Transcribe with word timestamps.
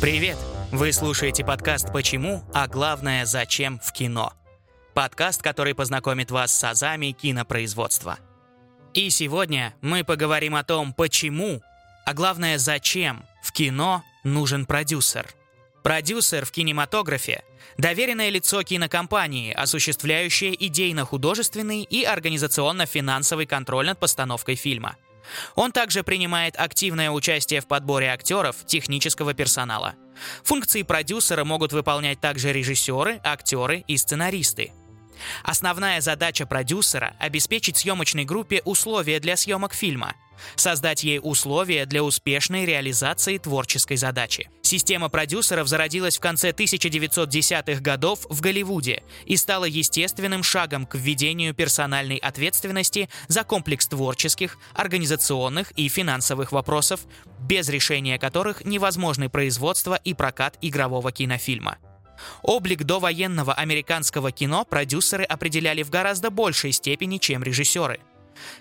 Привет! 0.00 0.38
Вы 0.72 0.92
слушаете 0.92 1.44
подкаст 1.44 1.92
«Почему?», 1.92 2.42
а 2.54 2.66
главное 2.66 3.26
«Зачем?» 3.26 3.80
в 3.82 3.92
кино. 3.92 4.32
Подкаст, 4.94 5.42
который 5.42 5.74
познакомит 5.74 6.30
вас 6.30 6.52
с 6.52 6.64
азами 6.64 7.12
кинопроизводства. 7.12 8.18
И 8.94 9.10
сегодня 9.10 9.74
мы 9.82 10.04
поговорим 10.04 10.54
о 10.54 10.64
том, 10.64 10.92
почему, 10.92 11.60
а 12.06 12.14
главное 12.14 12.58
«Зачем?» 12.58 13.24
в 13.42 13.52
кино 13.52 14.02
нужен 14.24 14.66
продюсер. 14.66 15.26
Продюсер 15.82 16.46
в 16.46 16.50
кинематографе– 16.50 17.42
доверенное 17.76 18.30
лицо 18.30 18.62
кинокомпании, 18.62 19.52
осуществляющее 19.52 20.54
идейно-художественный 20.66 21.82
и 21.82 22.04
организационно-финансовый 22.04 23.46
контроль 23.46 23.86
над 23.86 23.98
постановкой 23.98 24.54
фильма– 24.54 24.96
он 25.54 25.72
также 25.72 26.02
принимает 26.02 26.54
активное 26.58 27.10
участие 27.10 27.60
в 27.60 27.66
подборе 27.66 28.08
актеров, 28.08 28.56
технического 28.66 29.34
персонала. 29.34 29.94
Функции 30.42 30.82
продюсера 30.82 31.44
могут 31.44 31.72
выполнять 31.72 32.20
также 32.20 32.52
режиссеры, 32.52 33.20
актеры 33.22 33.84
и 33.86 33.96
сценаристы. 33.96 34.72
Основная 35.42 36.00
задача 36.00 36.46
продюсера– 36.46 37.16
обеспечить 37.20 37.76
съемочной 37.76 38.24
группе 38.24 38.62
условия 38.64 39.20
для 39.20 39.36
съемок 39.36 39.74
фильма– 39.74 40.14
создать 40.56 41.04
ей 41.04 41.20
условия 41.22 41.86
для 41.86 42.02
успешной 42.02 42.64
реализации 42.64 43.38
творческой 43.38 43.96
задачи. 43.96 44.48
Система 44.62 45.08
продюсеров 45.08 45.66
зародилась 45.66 46.18
в 46.18 46.20
конце 46.20 46.50
1910-х 46.50 47.80
годов 47.80 48.26
в 48.28 48.42
Голливуде 48.42 49.02
и 49.24 49.36
стала 49.38 49.64
естественным 49.64 50.42
шагом 50.42 50.84
к 50.84 50.94
введению 50.94 51.54
персональной 51.54 52.16
ответственности 52.16 53.08
за 53.28 53.44
комплекс 53.44 53.86
творческих, 53.86 54.58
организационных 54.74 55.70
и 55.72 55.88
финансовых 55.88 56.52
вопросов, 56.52 57.00
без 57.40 57.70
решения 57.70 58.18
которых 58.18 58.64
невозможны 58.66 59.30
производство 59.30 59.94
и 59.94 60.12
прокат 60.12 60.58
игрового 60.60 61.12
кинофильма. 61.12 61.78
Облик 62.42 62.84
довоенного 62.84 63.54
американского 63.54 64.32
кино 64.32 64.64
продюсеры 64.64 65.24
определяли 65.24 65.82
в 65.82 65.88
гораздо 65.88 66.30
большей 66.30 66.72
степени, 66.72 67.16
чем 67.16 67.42
режиссеры– 67.42 68.00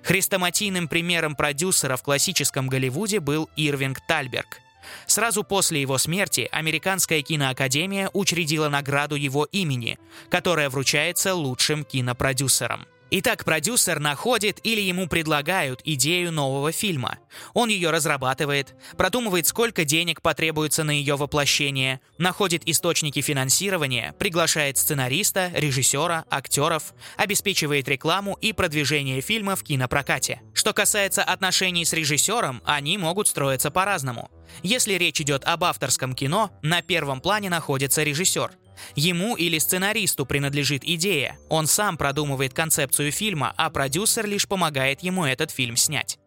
Хрестоматийным 0.03 0.87
примером 0.87 1.35
продюсера 1.35 1.97
в 1.97 2.03
классическом 2.03 2.67
Голливуде 2.67 3.19
был 3.19 3.49
Ирвинг 3.55 3.99
Тальберг. 4.07 4.61
Сразу 5.05 5.43
после 5.43 5.81
его 5.81 5.97
смерти 5.97 6.47
Американская 6.51 7.21
киноакадемия 7.21 8.09
учредила 8.13 8.69
награду 8.69 9.15
его 9.15 9.45
имени, 9.45 9.99
которая 10.29 10.69
вручается 10.69 11.33
лучшим 11.33 11.83
кинопродюсерам– 11.83 12.85
Итак, 13.09 13.45
продюсер 13.45 13.99
находит 13.99 14.59
или 14.63 14.81
ему 14.81 15.07
предлагают 15.07 15.79
идею 15.85 16.33
нового 16.33 16.73
фильма. 16.73 17.19
Он 17.53 17.69
ее 17.69 17.89
разрабатывает, 17.89 18.75
продумывает, 18.97 19.47
сколько 19.47 19.85
денег 19.85 20.21
потребуется 20.21 20.83
на 20.83 20.91
ее 20.91 21.15
воплощение, 21.15 22.01
находит 22.17 22.63
источники 22.67 23.21
финансирования, 23.21 24.13
приглашает 24.19 24.77
сценариста, 24.77 25.51
режиссера, 25.55 26.25
актеров, 26.29 26.93
обеспечивает 27.15 27.87
рекламу 27.87 28.37
и 28.41 28.51
продвижение 28.51 29.21
фильма 29.21 29.55
в 29.55 29.63
кинопрокате. 29.63 30.41
Что 30.53 30.73
касается 30.73 31.23
отношений 31.23 31.85
с 31.85 31.93
режиссером, 31.93 32.61
они 32.65 32.97
могут 32.97 33.29
строиться 33.29 33.71
по-разному. 33.71 34.29
Если 34.63 34.95
речь 34.95 35.21
идет 35.21 35.45
об 35.45 35.63
авторском 35.63 36.13
кино, 36.13 36.51
на 36.61 36.81
первом 36.81 37.21
плане 37.21 37.49
находится 37.49 38.03
режиссер– 38.03 38.51
Ему 38.95 39.35
или 39.35 39.57
сценаристу 39.57 40.25
принадлежит 40.25 40.83
идея, 40.83 41.37
он 41.49 41.67
сам 41.67 41.97
продумывает 41.97 42.53
концепцию 42.53 43.11
фильма, 43.11 43.53
а 43.57 43.69
продюсер 43.69 44.25
лишь 44.25 44.47
помогает 44.47 45.01
ему 45.01 45.25
этот 45.25 45.51
фильм 45.51 45.77
снять. 45.77 46.19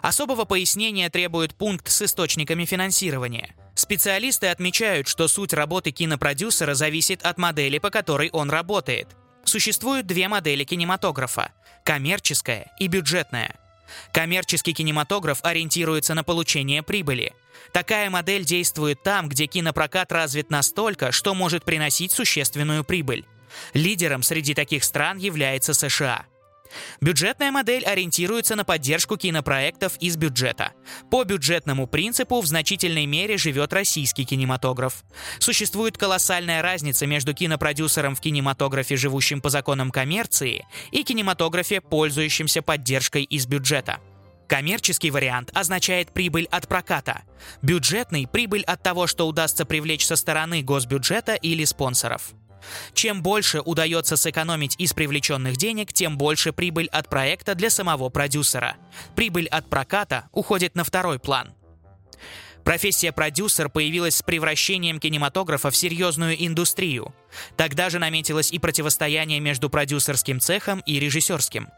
Особого 0.00 0.44
пояснения 0.44 1.08
требует 1.08 1.54
пункт 1.54 1.88
с 1.88 2.02
источниками 2.02 2.64
финансирования. 2.64 3.54
Специалисты 3.74 4.48
отмечают, 4.48 5.08
что 5.08 5.28
суть 5.28 5.52
работы 5.52 5.92
кинопродюсера 5.92 6.74
зависит 6.74 7.22
от 7.22 7.38
модели, 7.38 7.78
по 7.78 7.90
которой 7.90 8.30
он 8.30 8.50
работает. 8.50 9.08
Существуют 9.44 10.06
две 10.06 10.28
модели 10.28 10.64
кинематографа– 10.64 11.52
коммерческая 11.84 12.70
и 12.78 12.86
бюджетная. 12.86 13.56
Коммерческий 14.12 14.72
кинематограф 14.72 15.40
ориентируется 15.42 16.14
на 16.14 16.24
получение 16.24 16.82
прибыли. 16.82 17.32
Такая 17.72 18.10
модель 18.10 18.44
действует 18.44 19.02
там, 19.02 19.28
где 19.28 19.46
кинопрокат 19.46 20.12
развит 20.12 20.50
настолько, 20.50 21.12
что 21.12 21.34
может 21.34 21.64
приносить 21.64 22.12
существенную 22.12 22.84
прибыль. 22.84 23.24
Лидером 23.74 24.22
среди 24.22 24.54
таких 24.54 24.84
стран 24.84 25.18
является 25.18 25.74
США– 25.74 26.26
Бюджетная 27.00 27.50
модель 27.50 27.84
ориентируется 27.84 28.56
на 28.56 28.64
поддержку 28.64 29.16
кинопроектов 29.16 29.96
из 29.98 30.16
бюджета. 30.16 30.72
По 31.10 31.24
бюджетному 31.24 31.86
принципу 31.86 32.40
в 32.40 32.46
значительной 32.46 33.06
мере 33.06 33.38
живет 33.38 33.72
российский 33.72 34.24
кинематограф. 34.24 35.04
Существует 35.38 35.98
колоссальная 35.98 36.62
разница 36.62 37.06
между 37.06 37.34
кинопродюсером 37.34 38.14
в 38.14 38.20
кинематографе, 38.20 38.96
живущим 38.96 39.40
по 39.40 39.50
законам 39.50 39.90
коммерции, 39.90 40.66
и 40.90 41.02
кинематографе, 41.02 41.80
пользующимся 41.80 42.62
поддержкой 42.62 43.24
из 43.24 43.46
бюджета. 43.46 44.00
Коммерческий 44.52 45.10
вариант 45.10 45.50
означает 45.54 46.12
прибыль 46.12 46.46
от 46.50 46.68
проката. 46.68 47.22
Бюджетный– 47.62 48.26
прибыль 48.30 48.64
от 48.64 48.82
того, 48.82 49.06
что 49.06 49.26
удастся 49.26 49.64
привлечь 49.64 50.04
со 50.04 50.14
стороны 50.14 50.60
госбюджета 50.60 51.36
или 51.36 51.64
спонсоров. 51.64 52.32
Чем 52.92 53.22
больше 53.22 53.62
удается 53.62 54.18
сэкономить 54.18 54.74
из 54.78 54.92
привлеченных 54.92 55.56
денег, 55.56 55.94
тем 55.94 56.18
больше 56.18 56.52
прибыль 56.52 56.88
от 56.88 57.08
проекта 57.08 57.54
для 57.54 57.70
самого 57.70 58.10
продюсера. 58.10 58.76
Прибыль 59.16 59.46
от 59.46 59.70
проката 59.70 60.28
уходит 60.32 60.74
на 60.74 60.84
второй 60.84 61.18
план. 61.18 61.54
Профессия 62.64 63.12
продюсер 63.12 63.68
появилась 63.68 64.16
с 64.16 64.22
превращением 64.22 65.00
кинематографа 65.00 65.70
в 65.70 65.76
серьезную 65.76 66.34
индустрию. 66.46 67.14
Тогда 67.56 67.90
же 67.90 67.98
наметилось 67.98 68.52
и 68.52 68.58
противостояние 68.58 69.40
между 69.40 69.68
продюсерским 69.68 70.38
цехом 70.40 70.80
и 70.86 70.98
режиссерским. 71.00 71.68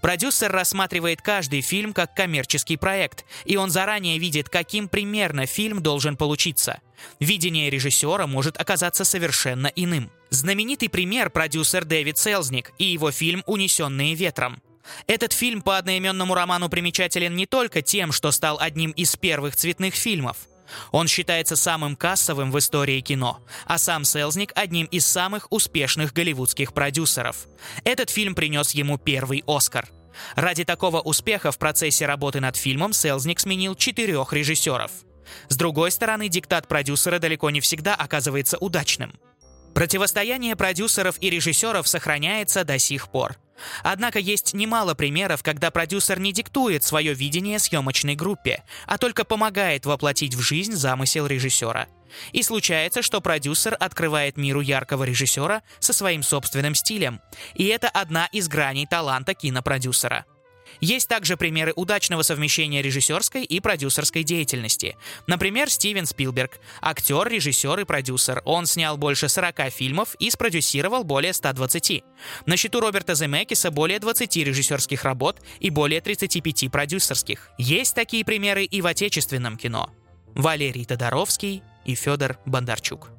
Продюсер 0.00 0.50
рассматривает 0.50 1.22
каждый 1.22 1.60
фильм 1.60 1.92
как 1.92 2.14
коммерческий 2.14 2.76
проект, 2.76 3.24
и 3.44 3.56
он 3.56 3.70
заранее 3.70 4.18
видит, 4.18 4.48
каким 4.48 4.88
примерно 4.88 5.46
фильм 5.46 5.82
должен 5.82 6.16
получиться. 6.16 6.80
Видение 7.20 7.70
режиссера 7.70 8.26
может 8.26 8.60
оказаться 8.60 9.04
совершенно 9.04 9.68
иным. 9.68 10.10
Знаменитый 10.30 10.88
пример 10.88 11.30
продюсер 11.30 11.84
Дэвид 11.84 12.18
Селзник 12.18 12.72
и 12.78 12.84
его 12.84 13.10
фильм 13.10 13.42
«Унесенные 13.46 14.14
ветром». 14.14 14.62
Этот 15.06 15.32
фильм 15.32 15.62
по 15.62 15.78
одноименному 15.78 16.34
роману 16.34 16.68
примечателен 16.68 17.34
не 17.34 17.46
только 17.46 17.82
тем, 17.82 18.12
что 18.12 18.30
стал 18.30 18.58
одним 18.60 18.90
из 18.92 19.16
первых 19.16 19.56
цветных 19.56 19.94
фильмов. 19.94 20.48
Он 20.90 21.08
считается 21.08 21.56
самым 21.56 21.96
кассовым 21.96 22.50
в 22.50 22.58
истории 22.58 23.00
кино, 23.00 23.40
а 23.66 23.78
сам 23.78 24.04
Селзник 24.04 24.52
одним 24.54 24.86
из 24.86 25.06
самых 25.06 25.46
успешных 25.50 26.12
голливудских 26.12 26.72
продюсеров. 26.72 27.48
Этот 27.84 28.10
фильм 28.10 28.34
принес 28.34 28.72
ему 28.72 28.98
первый 28.98 29.42
Оскар. 29.46 29.88
Ради 30.34 30.64
такого 30.64 31.00
успеха 31.00 31.52
в 31.52 31.58
процессе 31.58 32.06
работы 32.06 32.40
над 32.40 32.56
фильмом 32.56 32.92
Селзник 32.92 33.40
сменил 33.40 33.74
четырех 33.74 34.32
режиссеров. 34.32 34.90
С 35.48 35.56
другой 35.56 35.90
стороны, 35.90 36.28
диктат 36.28 36.68
продюсера 36.68 37.18
далеко 37.18 37.50
не 37.50 37.60
всегда 37.60 37.94
оказывается 37.94 38.58
удачным. 38.58 39.18
Противостояние 39.74 40.54
продюсеров 40.54 41.16
и 41.20 41.30
режиссеров 41.30 41.88
сохраняется 41.88 42.64
до 42.64 42.78
сих 42.78 43.10
пор. 43.10 43.38
Однако 43.82 44.18
есть 44.18 44.54
немало 44.54 44.94
примеров, 44.94 45.42
когда 45.42 45.70
продюсер 45.70 46.18
не 46.20 46.32
диктует 46.32 46.82
свое 46.82 47.14
видение 47.14 47.58
съемочной 47.58 48.14
группе, 48.14 48.62
а 48.86 48.98
только 48.98 49.24
помогает 49.24 49.86
воплотить 49.86 50.34
в 50.34 50.40
жизнь 50.40 50.72
замысел 50.72 51.26
режиссера. 51.26 51.86
И 52.32 52.42
случается, 52.42 53.02
что 53.02 53.20
продюсер 53.20 53.76
открывает 53.78 54.36
миру 54.36 54.60
яркого 54.60 55.04
режиссера 55.04 55.62
со 55.80 55.92
своим 55.92 56.22
собственным 56.22 56.74
стилем. 56.74 57.20
И 57.54 57.66
это 57.66 57.88
одна 57.88 58.26
из 58.32 58.48
граней 58.48 58.86
таланта 58.86 59.34
кинопродюсера– 59.34 60.24
есть 60.80 61.08
также 61.08 61.36
примеры 61.36 61.72
удачного 61.76 62.22
совмещения 62.22 62.82
режиссерской 62.82 63.44
и 63.44 63.60
продюсерской 63.60 64.22
деятельности. 64.22 64.96
Например, 65.26 65.70
Стивен 65.70 66.06
Спилберг– 66.06 66.58
актер, 66.80 67.28
режиссер 67.28 67.80
и 67.80 67.84
продюсер. 67.84 68.42
Он 68.44 68.66
снял 68.66 68.96
больше 68.96 69.28
40 69.28 69.70
фильмов 69.70 70.14
и 70.18 70.30
спродюсировал 70.30 71.04
более 71.04 71.32
120. 71.32 72.04
На 72.46 72.56
счету 72.56 72.80
Роберта 72.80 73.14
Земекиса 73.14 73.70
более 73.70 73.98
20 73.98 74.36
режиссерских 74.36 75.04
работ 75.04 75.40
и 75.60 75.70
более 75.70 76.00
35 76.00 76.70
продюсерских. 76.70 77.50
Есть 77.58 77.94
такие 77.94 78.24
примеры 78.24 78.64
и 78.64 78.80
в 78.80 78.86
отечественном 78.86 79.56
кино. 79.56 79.90
Валерий 80.34 80.84
Тодоровский 80.84 81.62
и 81.84 81.94
Федор 81.94 82.38
Бондарчук. 82.46 83.10